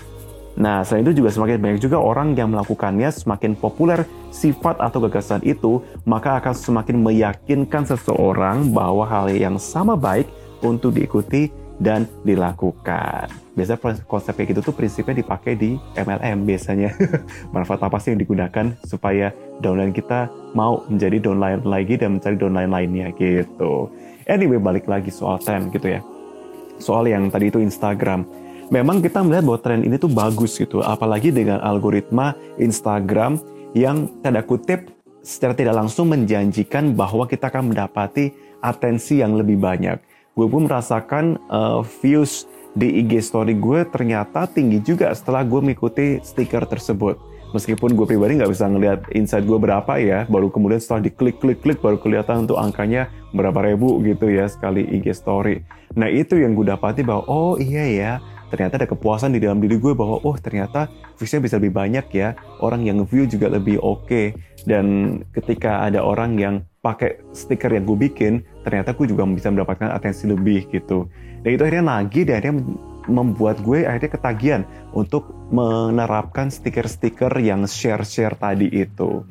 Nah, 0.59 0.83
selain 0.83 1.07
itu 1.07 1.23
juga 1.23 1.31
semakin 1.31 1.63
banyak 1.63 1.81
juga 1.81 2.03
orang 2.03 2.35
yang 2.35 2.51
melakukannya 2.51 3.09
semakin 3.15 3.55
populer 3.55 4.03
sifat 4.35 4.83
atau 4.83 4.99
gagasan 5.07 5.41
itu, 5.47 5.79
maka 6.03 6.43
akan 6.43 6.55
semakin 6.55 6.97
meyakinkan 6.99 7.87
seseorang 7.87 8.75
bahwa 8.75 9.07
hal 9.07 9.31
yang 9.31 9.57
sama 9.57 9.95
baik 9.95 10.27
untuk 10.61 10.95
diikuti 10.95 11.49
dan 11.81 12.05
dilakukan. 12.29 13.33
Biasanya 13.57 14.05
konsep 14.05 14.37
kayak 14.37 14.53
gitu 14.53 14.61
tuh 14.71 14.75
prinsipnya 14.77 15.17
dipakai 15.17 15.57
di 15.57 15.81
MLM 15.97 16.45
biasanya. 16.45 16.93
Manfaat 17.57 17.81
apa 17.81 17.97
sih 17.97 18.13
yang 18.13 18.21
digunakan 18.21 18.77
supaya 18.85 19.33
downline 19.65 19.97
kita 19.97 20.29
mau 20.53 20.85
menjadi 20.93 21.17
downline 21.25 21.65
lagi 21.65 21.97
dan 21.97 22.21
mencari 22.21 22.37
downline 22.37 22.71
lainnya 22.71 23.09
gitu. 23.17 23.89
Anyway, 24.29 24.61
balik 24.61 24.85
lagi 24.87 25.09
soal 25.09 25.41
tren 25.41 25.73
gitu 25.73 25.89
ya. 25.89 26.05
Soal 26.77 27.09
yang 27.09 27.33
tadi 27.33 27.49
itu 27.49 27.59
Instagram. 27.59 28.29
Memang 28.71 29.03
kita 29.03 29.27
melihat 29.27 29.45
bahwa 29.47 29.59
tren 29.59 29.83
ini 29.83 29.99
tuh 29.99 30.11
bagus 30.11 30.55
gitu, 30.55 30.79
apalagi 30.79 31.35
dengan 31.35 31.59
algoritma 31.59 32.39
Instagram 32.57 33.43
yang 33.75 34.07
tanda 34.23 34.47
kutip 34.47 34.95
secara 35.27 35.59
tidak 35.59 35.75
langsung 35.75 36.09
menjanjikan 36.09 36.95
bahwa 36.95 37.27
kita 37.27 37.51
akan 37.51 37.75
mendapati 37.75 38.31
atensi 38.63 39.21
yang 39.21 39.37
lebih 39.37 39.59
banyak 39.59 39.99
gue 40.41 40.47
pun 40.47 40.65
merasakan 40.65 41.37
uh, 41.51 41.83
views 42.01 42.47
di 42.79 43.03
IG 43.03 43.21
story 43.21 43.59
gue 43.59 43.83
ternyata 43.91 44.47
tinggi 44.47 44.81
juga 44.81 45.11
setelah 45.11 45.43
gue 45.43 45.61
mengikuti 45.61 46.23
stiker 46.23 46.65
tersebut. 46.65 47.19
Meskipun 47.51 47.99
gue 47.99 48.07
pribadi 48.07 48.39
nggak 48.39 48.53
bisa 48.55 48.71
ngelihat 48.71 49.11
insight 49.11 49.43
gue 49.43 49.59
berapa 49.59 49.99
ya, 49.99 50.23
baru 50.31 50.55
kemudian 50.55 50.79
setelah 50.79 51.11
diklik-klik-klik 51.11 51.83
baru 51.83 51.99
kelihatan 51.99 52.47
untuk 52.47 52.63
angkanya 52.63 53.11
berapa 53.35 53.59
ribu 53.67 53.99
gitu 54.07 54.31
ya 54.31 54.47
sekali 54.47 54.87
IG 54.87 55.11
story. 55.13 55.67
Nah 55.99 56.07
itu 56.07 56.39
yang 56.39 56.55
gue 56.55 56.71
dapati 56.71 57.03
bahwa 57.03 57.27
oh 57.27 57.59
iya 57.59 57.85
ya, 57.91 58.13
ternyata 58.51 58.83
ada 58.83 58.89
kepuasan 58.91 59.33
di 59.33 59.41
dalam 59.41 59.63
diri 59.63 59.79
gue 59.79 59.95
bahwa 59.95 60.19
oh 60.21 60.37
ternyata 60.37 60.91
viewsnya 61.17 61.41
bisa 61.41 61.55
lebih 61.57 61.73
banyak 61.73 62.07
ya, 62.11 62.35
orang 62.61 62.85
yang 62.85 63.07
view 63.07 63.25
juga 63.25 63.49
lebih 63.49 63.79
oke. 63.79 64.05
Okay. 64.05 64.27
Dan 64.67 65.17
ketika 65.33 65.87
ada 65.87 66.05
orang 66.05 66.37
yang 66.37 66.55
pakai 66.85 67.17
stiker 67.33 67.73
yang 67.73 67.89
gue 67.89 68.11
bikin, 68.11 68.45
ternyata 68.67 68.93
gue 68.93 69.09
juga 69.09 69.25
bisa 69.31 69.49
mendapatkan 69.49 69.89
atensi 69.89 70.29
lebih 70.29 70.69
gitu. 70.69 71.09
Dan 71.41 71.57
itu 71.57 71.63
akhirnya 71.65 71.87
nagih 71.87 72.25
dan 72.29 72.35
akhirnya 72.37 72.57
membuat 73.09 73.57
gue 73.65 73.89
akhirnya 73.89 74.13
ketagihan 74.13 74.63
untuk 74.93 75.33
menerapkan 75.49 76.53
stiker-stiker 76.53 77.33
yang 77.41 77.65
share-share 77.65 78.37
tadi 78.37 78.69
itu. 78.69 79.25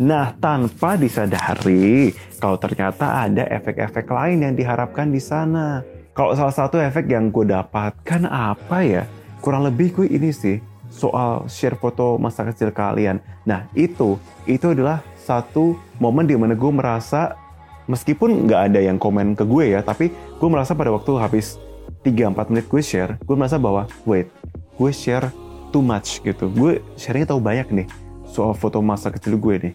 Nah, 0.00 0.32
tanpa 0.40 0.96
disadari 0.96 2.08
kalau 2.40 2.56
ternyata 2.56 3.20
ada 3.28 3.44
efek-efek 3.44 4.08
lain 4.08 4.48
yang 4.48 4.54
diharapkan 4.56 5.12
di 5.12 5.20
sana. 5.20 5.84
Kalau 6.20 6.36
salah 6.36 6.52
satu 6.52 6.76
efek 6.76 7.08
yang 7.08 7.32
gue 7.32 7.48
dapatkan 7.48 8.28
apa 8.28 8.84
ya? 8.84 9.08
Kurang 9.40 9.64
lebih 9.64 9.88
gue 9.96 10.04
ini 10.04 10.36
sih 10.36 10.60
soal 10.92 11.48
share 11.48 11.80
foto 11.80 12.20
masa 12.20 12.44
kecil 12.44 12.76
kalian. 12.76 13.24
Nah, 13.48 13.64
itu 13.72 14.20
itu 14.44 14.68
adalah 14.68 15.00
satu 15.16 15.80
momen 15.96 16.28
di 16.28 16.36
mana 16.36 16.52
gue 16.52 16.68
merasa 16.68 17.40
meskipun 17.88 18.44
nggak 18.44 18.60
ada 18.68 18.84
yang 18.84 19.00
komen 19.00 19.32
ke 19.32 19.48
gue 19.48 19.72
ya, 19.72 19.80
tapi 19.80 20.12
gue 20.12 20.48
merasa 20.52 20.76
pada 20.76 20.92
waktu 20.92 21.08
habis 21.16 21.56
3-4 22.04 22.52
menit 22.52 22.68
gue 22.68 22.82
share, 22.84 23.16
gue 23.24 23.36
merasa 23.40 23.56
bahwa 23.56 23.88
wait, 24.04 24.28
gue 24.76 24.90
share 24.92 25.32
too 25.72 25.80
much 25.80 26.20
gitu. 26.20 26.52
Gue 26.52 26.84
sharingnya 27.00 27.32
tahu 27.32 27.40
banyak 27.40 27.72
nih 27.72 27.86
soal 28.28 28.52
foto 28.52 28.84
masa 28.84 29.08
kecil 29.08 29.40
gue 29.40 29.72
nih. 29.72 29.74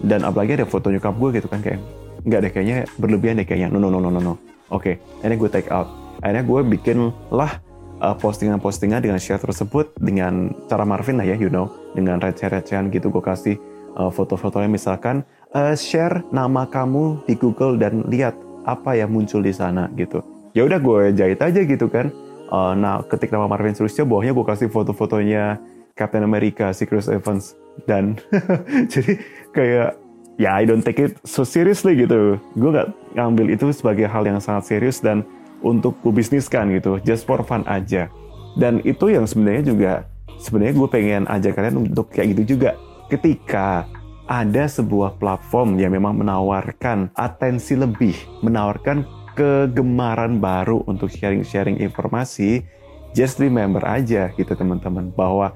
Dan 0.00 0.24
apalagi 0.24 0.56
ada 0.56 0.64
foto 0.64 0.88
nyokap 0.88 1.12
gue 1.12 1.44
gitu 1.44 1.48
kan 1.52 1.60
kayak 1.60 1.76
nggak 2.24 2.40
deh 2.40 2.52
kayaknya 2.56 2.76
berlebihan 2.96 3.36
deh 3.36 3.44
kayaknya. 3.44 3.68
No 3.68 3.76
no 3.76 3.92
no 3.92 4.00
no 4.00 4.08
no 4.08 4.32
no. 4.32 4.53
Oke, 4.74 4.98
okay. 4.98 5.22
akhirnya 5.22 5.38
gue 5.38 5.50
take 5.54 5.70
out. 5.70 5.86
Akhirnya 6.18 6.42
gue 6.42 6.60
bikin 6.66 7.14
lah 7.30 7.62
uh, 8.02 8.16
postingan-postingan 8.18 9.06
dengan 9.06 9.22
share 9.22 9.38
tersebut 9.38 9.94
dengan 10.02 10.50
cara 10.66 10.82
Marvin 10.82 11.14
lah 11.14 11.26
ya, 11.26 11.38
you 11.38 11.46
know, 11.46 11.70
dengan 11.94 12.18
receh-recehan 12.18 12.90
gitu 12.90 13.06
gue 13.14 13.22
kasih 13.22 13.54
uh, 13.94 14.10
foto-fotonya 14.10 14.66
misalkan 14.66 15.22
uh, 15.54 15.78
share 15.78 16.26
nama 16.34 16.66
kamu 16.66 17.22
di 17.30 17.38
Google 17.38 17.78
dan 17.78 18.02
lihat 18.10 18.34
apa 18.66 18.98
yang 18.98 19.14
muncul 19.14 19.38
di 19.38 19.54
sana 19.54 19.86
gitu. 19.94 20.26
Ya 20.58 20.66
udah 20.66 20.82
gue 20.82 21.14
jahit 21.14 21.38
aja 21.38 21.60
gitu 21.62 21.86
kan. 21.86 22.10
Uh, 22.50 22.74
nah, 22.74 23.02
ketik 23.06 23.30
nama 23.30 23.46
Marvin 23.46 23.78
Sulistyo, 23.78 24.06
bawahnya 24.06 24.34
gue 24.34 24.46
kasih 24.46 24.68
foto-fotonya 24.74 25.62
Captain 25.94 26.26
America, 26.26 26.74
Chris 26.74 27.06
Evans 27.06 27.54
dan 27.86 28.18
jadi 28.92 29.18
kayak 29.50 30.03
ya 30.40 30.56
I 30.58 30.66
don't 30.66 30.82
take 30.82 31.00
it 31.00 31.18
so 31.22 31.46
seriously 31.46 31.98
gitu. 31.98 32.38
Gue 32.58 32.70
gak 32.74 32.90
ngambil 33.14 33.54
itu 33.54 33.70
sebagai 33.70 34.10
hal 34.10 34.26
yang 34.26 34.38
sangat 34.42 34.70
serius 34.70 34.98
dan 34.98 35.22
untuk 35.64 35.96
gue 36.04 36.12
bisniskan 36.12 36.74
gitu, 36.76 37.00
just 37.02 37.24
for 37.24 37.40
fun 37.40 37.64
aja. 37.64 38.10
Dan 38.54 38.84
itu 38.86 39.10
yang 39.10 39.26
sebenarnya 39.26 39.64
juga 39.64 39.92
sebenarnya 40.38 40.74
gue 40.76 40.88
pengen 40.90 41.22
ajak 41.26 41.56
kalian 41.56 41.88
untuk 41.88 42.10
kayak 42.12 42.36
gitu 42.36 42.58
juga 42.58 42.76
ketika 43.08 43.88
ada 44.24 44.64
sebuah 44.64 45.20
platform 45.20 45.76
yang 45.76 45.92
memang 45.92 46.16
menawarkan 46.16 47.12
atensi 47.12 47.76
lebih, 47.76 48.16
menawarkan 48.40 49.04
kegemaran 49.36 50.40
baru 50.40 50.80
untuk 50.88 51.12
sharing-sharing 51.12 51.82
informasi, 51.82 52.64
just 53.12 53.36
remember 53.42 53.84
aja 53.84 54.32
gitu 54.38 54.54
teman-teman 54.56 55.12
bahwa 55.12 55.52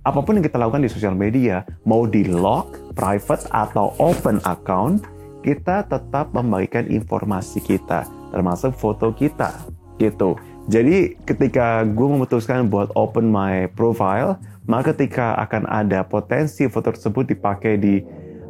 apa 0.00 0.24
pun 0.24 0.40
yang 0.40 0.44
kita 0.44 0.56
lakukan 0.56 0.80
di 0.80 0.90
sosial 0.90 1.12
media, 1.12 1.60
mau 1.84 2.08
di 2.08 2.24
lock, 2.24 2.96
private 2.96 3.44
atau 3.52 3.92
open 4.00 4.40
account, 4.48 5.04
kita 5.44 5.84
tetap 5.88 6.32
membagikan 6.32 6.88
informasi 6.88 7.60
kita, 7.60 8.08
termasuk 8.32 8.72
foto 8.76 9.12
kita 9.12 9.52
gitu. 10.00 10.40
Jadi 10.72 11.20
ketika 11.28 11.84
gue 11.84 12.08
memutuskan 12.08 12.68
buat 12.72 12.88
open 12.96 13.28
my 13.28 13.68
profile, 13.76 14.40
maka 14.64 14.96
ketika 14.96 15.36
akan 15.36 15.68
ada 15.68 16.00
potensi 16.04 16.64
foto 16.68 16.92
tersebut 16.94 17.36
dipakai 17.36 17.76
di 17.76 18.00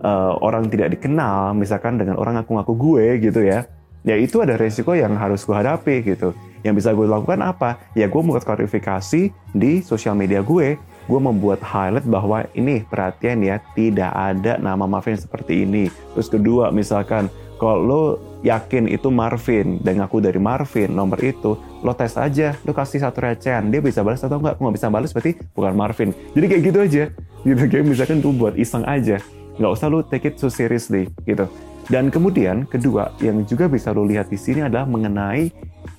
uh, 0.07 0.39
orang 0.39 0.71
tidak 0.71 0.95
dikenal, 0.95 1.55
misalkan 1.59 1.99
dengan 1.99 2.15
orang 2.15 2.39
ngaku-ngaku 2.39 2.75
gue 2.79 3.05
gitu 3.27 3.41
ya, 3.43 3.67
ya 4.07 4.15
itu 4.15 4.39
ada 4.39 4.55
resiko 4.55 4.95
yang 4.95 5.19
harus 5.19 5.43
gue 5.43 5.57
hadapi 5.57 6.07
gitu. 6.07 6.31
Yang 6.61 6.85
bisa 6.85 6.91
gue 6.93 7.09
lakukan 7.09 7.41
apa? 7.41 7.81
Ya 7.97 8.05
gue 8.07 8.21
membuat 8.21 8.45
klarifikasi 8.45 9.33
di 9.57 9.73
sosial 9.81 10.13
media 10.13 10.45
gue, 10.45 10.77
gue 11.11 11.19
membuat 11.19 11.59
highlight 11.59 12.07
bahwa 12.07 12.47
ini 12.55 12.87
perhatian 12.87 13.43
ya, 13.43 13.59
tidak 13.75 14.15
ada 14.15 14.63
nama 14.63 14.87
Marvin 14.87 15.19
seperti 15.19 15.67
ini. 15.67 15.91
Terus 16.15 16.31
kedua, 16.31 16.71
misalkan 16.71 17.27
kalau 17.59 17.83
lo 17.83 18.03
yakin 18.47 18.89
itu 18.89 19.11
Marvin 19.11 19.83
dan 19.83 20.01
ngaku 20.01 20.23
dari 20.23 20.39
Marvin 20.39 20.95
nomor 20.95 21.19
itu, 21.21 21.59
lo 21.83 21.93
tes 21.93 22.15
aja, 22.15 22.55
lo 22.63 22.71
kasih 22.73 23.03
satu 23.03 23.27
recehan, 23.27 23.69
dia 23.69 23.83
bisa 23.83 24.07
balas 24.07 24.23
atau 24.23 24.39
enggak? 24.39 24.57
Nggak 24.63 24.75
bisa 24.79 24.87
balas 24.89 25.11
berarti 25.11 25.33
bukan 25.53 25.75
Marvin. 25.75 26.15
Jadi 26.33 26.47
kayak 26.47 26.63
gitu 26.63 26.79
aja, 26.79 27.05
gitu 27.43 27.63
kayak 27.67 27.85
misalkan 27.85 28.23
tuh 28.23 28.33
buat 28.33 28.55
iseng 28.57 28.87
aja, 28.87 29.19
nggak 29.61 29.73
usah 29.77 29.91
lo 29.91 30.01
take 30.07 30.33
it 30.33 30.35
so 30.39 30.49
seriously 30.49 31.11
gitu. 31.27 31.51
Dan 31.91 32.09
kemudian 32.09 32.71
kedua 32.71 33.11
yang 33.19 33.43
juga 33.45 33.67
bisa 33.67 33.91
lo 33.91 34.07
lihat 34.07 34.31
di 34.31 34.39
sini 34.39 34.63
adalah 34.63 34.87
mengenai 34.87 35.51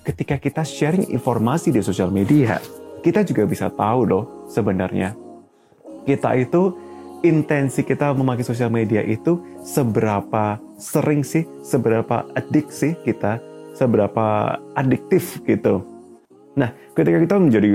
ketika 0.08 0.40
kita 0.40 0.64
sharing 0.64 1.14
informasi 1.14 1.70
di 1.70 1.84
sosial 1.84 2.10
media, 2.10 2.58
kita 3.02 3.26
juga 3.26 3.44
bisa 3.50 3.68
tahu 3.70 4.06
loh 4.08 4.24
sebenarnya 4.50 5.18
kita 6.06 6.34
itu 6.38 6.74
intensi 7.22 7.86
kita 7.86 8.14
memakai 8.18 8.42
sosial 8.42 8.74
media 8.74 9.06
itu 9.06 9.38
seberapa 9.62 10.58
sering 10.82 11.22
sih, 11.22 11.46
seberapa 11.62 12.26
adik 12.34 12.74
sih 12.74 12.98
kita, 13.06 13.38
seberapa 13.78 14.58
adiktif 14.74 15.38
gitu. 15.46 15.86
Nah, 16.58 16.74
ketika 16.98 17.22
kita 17.22 17.36
menjadi 17.38 17.70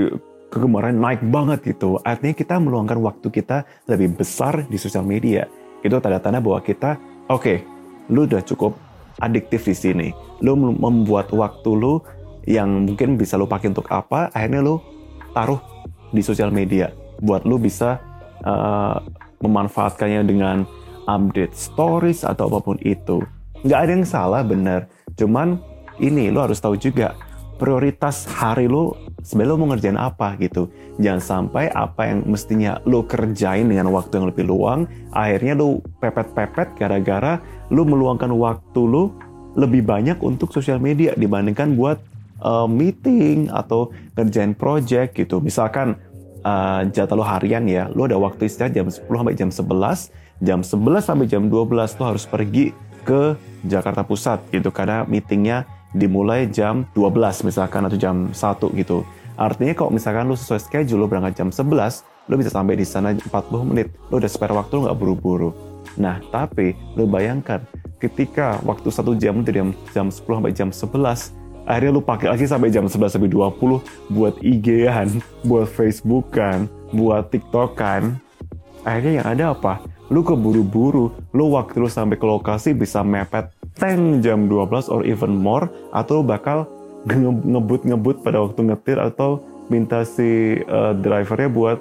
kegemaran 0.51 0.99
naik 0.99 1.23
banget 1.31 1.75
gitu, 1.75 1.99
artinya 2.03 2.35
kita 2.35 2.59
meluangkan 2.59 2.99
waktu 2.99 3.27
kita 3.31 3.63
lebih 3.87 4.19
besar 4.19 4.67
di 4.67 4.75
sosial 4.75 5.07
media. 5.07 5.47
Itu 5.79 6.03
tanda-tanda 6.03 6.43
bahwa 6.43 6.59
kita, 6.59 6.99
oke, 7.31 7.41
okay, 7.41 7.57
lu 8.11 8.27
udah 8.27 8.43
cukup 8.43 8.75
adiktif 9.23 9.63
di 9.63 9.75
sini. 9.75 10.07
Lu 10.43 10.59
membuat 10.59 11.31
waktu 11.31 11.71
lu 11.71 12.03
yang 12.43 12.83
mungkin 12.83 13.15
bisa 13.15 13.39
lu 13.39 13.47
pakai 13.47 13.71
untuk 13.71 13.87
apa, 13.87 14.27
akhirnya 14.35 14.59
lu 14.59 14.83
taruh 15.37 15.61
di 16.09 16.25
sosial 16.25 16.49
media 16.49 16.89
buat 17.21 17.45
lu 17.45 17.61
bisa 17.61 18.01
uh, 18.41 18.97
memanfaatkannya 19.45 20.25
dengan 20.25 20.65
update 21.05 21.53
stories 21.53 22.25
atau 22.25 22.49
apa 22.49 22.59
pun 22.65 22.77
itu. 22.81 23.21
Nggak 23.61 23.79
ada 23.85 23.91
yang 23.93 24.07
salah 24.09 24.41
bener. 24.41 24.89
Cuman 25.13 25.61
ini 26.01 26.33
lo 26.33 26.41
harus 26.41 26.57
tahu 26.57 26.73
juga 26.73 27.13
prioritas 27.61 28.25
hari 28.29 28.69
lo 28.69 28.97
sebenarnya 29.21 29.53
lo 29.53 29.61
mau 29.61 29.69
ngerjain 29.73 29.97
apa 29.97 30.33
gitu. 30.41 30.73
Jangan 30.97 31.21
sampai 31.21 31.69
apa 31.69 32.09
yang 32.09 32.25
mestinya 32.25 32.81
lo 32.89 33.05
kerjain 33.05 33.69
dengan 33.69 33.93
waktu 33.93 34.17
yang 34.17 34.27
lebih 34.33 34.45
luang, 34.45 34.89
akhirnya 35.13 35.53
lo 35.53 35.85
pepet-pepet 36.01 36.77
gara-gara 36.77 37.37
lo 37.69 37.85
meluangkan 37.85 38.33
waktu 38.33 38.81
lo 38.81 39.13
lebih 39.57 39.85
banyak 39.85 40.21
untuk 40.21 40.53
sosial 40.53 40.77
media 40.77 41.17
dibandingkan 41.17 41.73
buat 41.73 41.97
uh, 42.41 42.69
meeting 42.69 43.49
atau 43.49 43.93
ngerjain 44.17 44.53
project 44.57 45.17
gitu. 45.17 45.39
Misalkan 45.41 45.97
uh, 46.43 46.85
jatah 46.89 47.15
lo 47.17 47.25
harian 47.25 47.65
ya, 47.65 47.89
lo 47.93 48.05
ada 48.05 48.17
waktu 48.19 48.49
istirahat 48.49 48.73
jam 48.75 48.87
10 48.89 49.05
sampai 49.05 49.35
jam 49.37 49.49
11, 49.49 50.43
jam 50.43 50.59
11 50.61 51.01
sampai 51.01 51.25
jam 51.25 51.43
12 51.49 51.99
lo 51.99 52.03
harus 52.05 52.25
pergi 52.27 52.73
ke 53.07 53.39
Jakarta 53.63 54.03
Pusat 54.03 54.51
gitu 54.51 54.69
karena 54.69 55.07
meetingnya 55.07 55.63
dimulai 55.95 56.51
jam 56.51 56.83
12 56.91 57.47
misalkan 57.47 57.87
atau 57.87 57.97
jam 57.97 58.29
1 58.35 58.35
gitu. 58.75 59.07
Artinya 59.37 59.73
kalau 59.77 59.93
misalkan 59.93 60.27
lo 60.27 60.35
sesuai 60.35 60.61
schedule 60.65 61.05
lo 61.05 61.07
berangkat 61.07 61.37
jam 61.39 61.49
11, 61.53 62.03
lo 62.27 62.33
bisa 62.35 62.51
sampai 62.51 62.75
di 62.75 62.83
sana 62.83 63.13
40 63.13 63.69
menit. 63.69 63.87
Lo 64.09 64.17
udah 64.19 64.27
spare 64.27 64.51
waktu 64.51 64.81
lo 64.81 64.89
nggak 64.89 64.97
buru-buru. 64.97 65.53
Nah, 65.97 66.19
tapi 66.33 66.73
lo 66.97 67.05
bayangkan 67.05 67.63
ketika 67.97 68.61
waktu 68.65 68.89
satu 68.89 69.13
jam 69.17 69.41
dari 69.45 69.61
jam, 69.61 69.69
jam 69.93 70.07
10 70.09 70.25
sampai 70.25 70.53
jam 70.53 70.69
11, 70.73 71.36
akhirnya 71.67 71.91
lu 71.91 72.01
pakai 72.01 72.31
lagi 72.31 72.47
sampai 72.47 72.71
jam 72.71 72.87
11 72.87 73.19
sampai 73.19 73.29
20 73.29 74.15
buat 74.15 74.33
IG-an, 74.39 75.19
buat 75.43 75.67
Facebook-an, 75.67 76.71
buat 76.95 77.27
TikTok-an. 77.29 78.17
Akhirnya 78.87 79.13
yang 79.21 79.27
ada 79.27 79.43
apa? 79.51 79.83
Lu 80.07 80.23
keburu-buru, 80.23 81.11
lu 81.35 81.51
waktu 81.51 81.83
lu 81.83 81.91
sampai 81.91 82.15
ke 82.15 82.23
lokasi 82.23 82.71
bisa 82.71 83.03
mepet 83.03 83.51
tank 83.75 84.23
jam 84.23 84.47
12 84.47 84.87
or 84.87 85.03
even 85.03 85.35
more, 85.35 85.67
atau 85.91 86.23
lu 86.23 86.25
bakal 86.25 86.65
ngebut-ngebut 87.43 88.23
pada 88.23 88.39
waktu 88.41 88.71
ngetir 88.71 88.97
atau 88.97 89.43
minta 89.67 90.07
si 90.07 90.59
uh, 90.67 90.95
drivernya 90.95 91.51
buat 91.51 91.77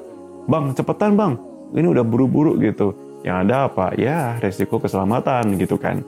bang 0.47 0.75
cepetan 0.75 1.15
bang 1.15 1.39
ini 1.75 1.87
udah 1.91 2.05
buru-buru 2.07 2.59
gitu 2.63 2.95
yang 3.27 3.47
ada 3.47 3.67
apa 3.67 3.95
ya 3.99 4.39
resiko 4.39 4.79
keselamatan 4.79 5.59
gitu 5.59 5.75
kan 5.79 6.03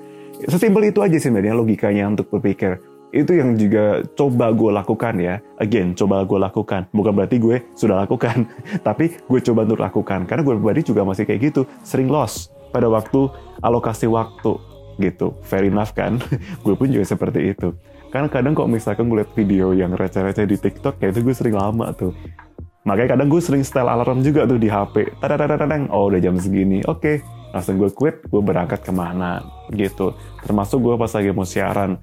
sesimpel 0.47 0.87
itu 0.87 1.03
aja 1.03 1.19
sih 1.19 1.31
sebenarnya 1.31 1.59
logikanya 1.59 2.05
untuk 2.07 2.31
berpikir 2.31 2.79
itu 3.13 3.33
yang 3.41 3.57
juga 3.57 4.05
coba 4.13 4.53
gue 4.53 4.71
lakukan 4.73 5.15
ya. 5.17 5.41
Again, 5.57 5.97
coba 5.97 6.25
gue 6.29 6.39
lakukan. 6.39 6.89
Bukan 6.93 7.13
berarti 7.17 7.37
gue 7.41 7.57
sudah 7.73 8.05
lakukan, 8.05 8.45
tapi 8.89 9.17
gue 9.17 9.41
coba 9.41 9.65
untuk 9.65 9.81
lakukan. 9.81 10.29
Karena 10.29 10.43
gue 10.45 10.55
pribadi 10.57 10.81
juga 10.85 11.03
masih 11.05 11.25
kayak 11.25 11.53
gitu, 11.53 11.63
sering 11.81 12.13
loss 12.13 12.53
pada 12.71 12.87
waktu 12.89 13.33
alokasi 13.65 14.05
waktu 14.09 14.57
gitu. 15.01 15.33
Fair 15.47 15.65
enough 15.65 15.97
kan? 15.97 16.21
gue 16.65 16.75
pun 16.77 16.89
juga 16.91 17.07
seperti 17.09 17.57
itu. 17.57 17.73
Karena 18.09 18.29
kadang 18.33 18.57
kok 18.57 18.69
misalkan 18.73 19.13
gue 19.13 19.21
liat 19.21 19.33
video 19.37 19.77
yang 19.77 19.93
receh-receh 19.93 20.49
di 20.49 20.57
TikTok, 20.57 20.97
kayak 21.01 21.13
itu 21.17 21.21
gue 21.29 21.35
sering 21.37 21.57
lama 21.57 21.93
tuh. 21.93 22.17
Makanya 22.89 23.21
kadang 23.21 23.29
gue 23.29 23.41
sering 23.45 23.61
style 23.61 23.89
alarm 23.89 24.25
juga 24.25 24.49
tuh 24.49 24.57
di 24.57 24.69
HP. 24.73 25.21
Tadadadadang, 25.21 25.93
oh 25.93 26.09
udah 26.09 26.21
jam 26.21 26.41
segini, 26.41 26.81
oke. 26.89 27.01
Okay. 27.05 27.17
Langsung 27.49 27.81
gue 27.81 27.89
quit, 27.93 28.25
gue 28.29 28.43
berangkat 28.45 28.81
ke 28.85 28.93
mana 28.93 29.41
gitu. 29.73 30.17
Termasuk 30.45 30.85
gue 30.85 30.95
pas 31.01 31.09
lagi 31.09 31.33
mau 31.33 31.49
siaran 31.49 31.97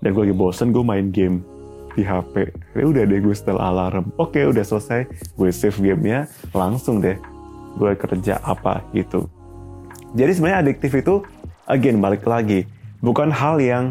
dan 0.00 0.16
gue 0.16 0.22
lagi 0.28 0.36
bosen 0.36 0.72
gue 0.72 0.84
main 0.84 1.08
game 1.12 1.44
di 1.92 2.06
HP 2.06 2.54
ya 2.76 2.84
udah 2.86 3.02
deh 3.04 3.20
gue 3.20 3.34
setel 3.34 3.58
alarm. 3.60 4.14
Oke 4.16 4.42
udah 4.46 4.64
selesai. 4.64 5.06
Gue 5.36 5.50
save 5.52 5.76
gamenya 5.80 6.30
langsung 6.56 7.02
deh 7.02 7.18
gue 7.76 7.92
kerja 7.96 8.40
apa 8.42 8.82
gitu. 8.96 9.28
Jadi 10.16 10.30
sebenarnya 10.34 10.60
adiktif 10.66 10.90
itu 10.96 11.22
again 11.68 12.02
balik 12.02 12.26
lagi. 12.26 12.66
Bukan 13.00 13.30
hal 13.32 13.62
yang 13.62 13.84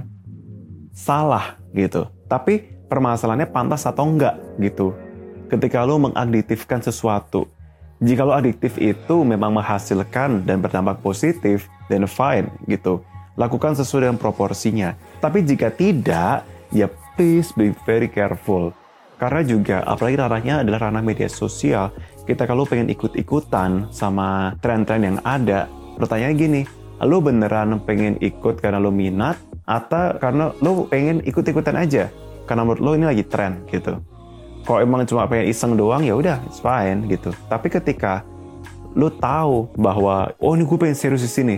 salah 0.91 1.57
gitu. 1.71 2.07
Tapi 2.27 2.85
permasalahannya 2.89 3.49
pantas 3.49 3.85
atau 3.87 4.05
enggak 4.05 4.37
gitu. 4.59 4.93
Ketika 5.49 5.81
lo 5.81 5.97
mengadiktifkan 5.97 6.83
sesuatu 6.83 7.49
jika 7.99 8.23
lo 8.23 8.31
adiktif 8.31 8.79
itu 8.79 9.27
memang 9.27 9.51
menghasilkan 9.51 10.47
dan 10.47 10.63
berdampak 10.63 11.03
positif, 11.03 11.67
then 11.91 12.07
fine 12.07 12.47
gitu. 12.71 13.03
Lakukan 13.35 13.75
sesuai 13.75 14.07
dengan 14.07 14.15
proporsinya. 14.15 14.95
Tapi 15.19 15.43
jika 15.43 15.67
tidak, 15.71 16.47
ya 16.71 16.87
please 17.19 17.51
be 17.51 17.75
very 17.83 18.07
careful. 18.07 18.71
Karena 19.19 19.43
juga, 19.43 19.83
apalagi 19.83 20.15
ranahnya 20.15 20.63
adalah 20.63 20.87
ranah 20.87 21.03
media 21.03 21.27
sosial, 21.27 21.91
kita 22.23 22.47
kalau 22.47 22.63
pengen 22.63 22.87
ikut-ikutan 22.87 23.91
sama 23.91 24.55
tren-tren 24.63 25.03
yang 25.03 25.17
ada, 25.27 25.67
pertanyaan 25.99 26.39
gini, 26.39 26.61
lo 27.03 27.19
beneran 27.19 27.83
pengen 27.83 28.15
ikut 28.23 28.63
karena 28.63 28.79
lo 28.79 28.95
minat, 28.95 29.35
atau 29.67 30.15
karena 30.23 30.55
lo 30.63 30.87
pengen 30.87 31.19
ikut-ikutan 31.27 31.75
aja? 31.75 32.07
Karena 32.47 32.63
menurut 32.63 32.79
lo 32.79 32.91
ini 32.95 33.05
lagi 33.11 33.27
tren 33.27 33.67
gitu. 33.67 33.99
Kalau 34.63 34.79
emang 34.79 35.03
cuma 35.03 35.27
pengen 35.27 35.51
iseng 35.51 35.75
doang, 35.75 35.99
ya 35.99 36.15
udah, 36.15 36.39
it's 36.47 36.63
fine 36.63 37.03
gitu. 37.11 37.35
Tapi 37.51 37.67
ketika 37.67 38.23
lo 38.95 39.11
tahu 39.11 39.67
bahwa, 39.75 40.31
oh 40.39 40.55
ini 40.55 40.63
gue 40.63 40.79
pengen 40.79 40.95
serius 40.95 41.27
di 41.27 41.31
sini, 41.31 41.57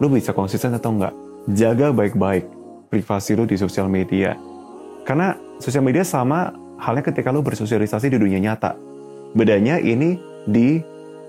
lu 0.00 0.08
bisa 0.08 0.32
konsisten 0.32 0.72
atau 0.72 0.96
enggak. 0.96 1.27
Jaga 1.48 1.96
baik-baik 1.96 2.44
privasi 2.92 3.32
lu 3.32 3.48
di 3.48 3.56
sosial 3.56 3.88
media. 3.88 4.36
Karena 5.08 5.32
sosial 5.56 5.80
media 5.80 6.04
sama 6.04 6.52
halnya 6.76 7.00
ketika 7.00 7.32
lu 7.32 7.40
bersosialisasi 7.40 8.12
di 8.12 8.20
dunia 8.20 8.36
nyata. 8.36 8.76
Bedanya 9.32 9.80
ini 9.80 10.20
di 10.44 10.76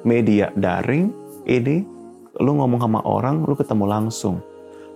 media 0.04 0.52
daring, 0.60 1.08
ini 1.48 1.88
lu 2.36 2.52
ngomong 2.52 2.84
sama 2.84 3.00
orang, 3.08 3.48
lu 3.48 3.56
ketemu 3.56 3.88
langsung. 3.88 4.44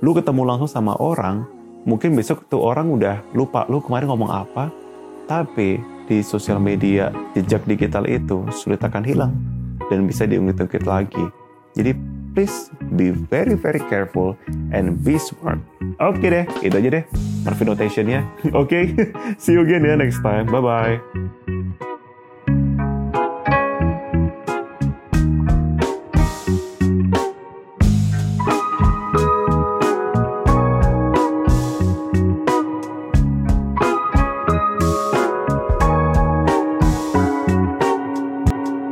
Lu 0.04 0.12
ketemu 0.12 0.44
langsung 0.44 0.68
sama 0.68 1.00
orang, 1.00 1.48
mungkin 1.88 2.20
besok 2.20 2.44
tuh 2.52 2.60
orang 2.60 2.92
udah 2.92 3.24
lupa 3.32 3.64
lu 3.72 3.80
kemarin 3.80 4.12
ngomong 4.12 4.28
apa, 4.28 4.68
tapi 5.24 5.80
di 6.04 6.20
sosial 6.20 6.60
media 6.60 7.16
jejak 7.32 7.64
digital 7.64 8.04
itu 8.12 8.44
sulit 8.52 8.84
akan 8.84 9.08
hilang 9.08 9.32
dan 9.88 10.04
bisa 10.04 10.28
diungkit-ungkit 10.28 10.84
lagi. 10.84 11.24
Jadi 11.80 11.96
please 12.34 12.74
be 12.98 13.14
very 13.14 13.54
very 13.54 13.80
careful 13.88 14.36
and 14.74 15.00
be 15.06 15.22
smart. 15.22 15.62
Oke 16.02 16.20
okay 16.20 16.30
deh, 16.30 16.46
itu 16.66 16.76
aja 16.76 16.90
deh 17.02 17.04
Marvin 17.46 17.68
notationnya. 17.72 18.26
Oke, 18.52 18.54
okay? 18.66 18.84
see 19.42 19.54
you 19.54 19.62
again 19.64 19.86
ya 19.86 19.96
next 19.96 20.20
time. 20.26 20.50
Bye 20.50 20.60
bye. 20.60 20.98